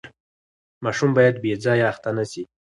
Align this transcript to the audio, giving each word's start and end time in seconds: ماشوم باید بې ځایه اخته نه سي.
ماشوم 0.83 1.11
باید 1.17 1.35
بې 1.43 1.53
ځایه 1.63 1.85
اخته 1.91 2.09
نه 2.17 2.23
سي. 2.31 2.43